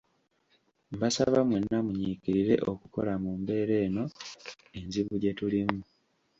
[0.95, 4.03] Mbasaba mwenna munyiikirire okukola mu mbeera eno
[4.77, 5.79] enzibu gye tulimu.